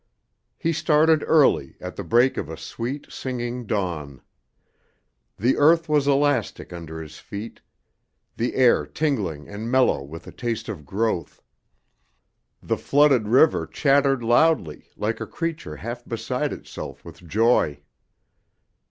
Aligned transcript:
He 0.57 0.73
started 0.73 1.23
early, 1.27 1.77
at 1.79 1.95
the 1.95 2.03
break 2.03 2.35
of 2.35 2.49
a 2.49 2.57
sweet, 2.57 3.11
singing 3.11 3.67
dawn. 3.67 4.19
The 5.37 5.57
earth 5.57 5.87
was 5.87 6.07
elastic 6.07 6.73
under 6.73 6.99
his 6.99 7.19
feet, 7.19 7.61
the 8.35 8.55
air 8.55 8.87
tingling 8.87 9.47
and 9.47 9.69
mellow 9.69 10.01
with 10.01 10.25
a 10.25 10.31
taste 10.31 10.67
of 10.69 10.87
growth; 10.87 11.43
the 12.63 12.77
flooded 12.77 13.27
river 13.27 13.67
chattered 13.67 14.23
loudly 14.23 14.89
like 14.97 15.21
a 15.21 15.27
creature 15.27 15.75
half 15.75 16.03
beside 16.07 16.51
itself 16.51 17.05
with 17.05 17.17
joy. 17.19 17.79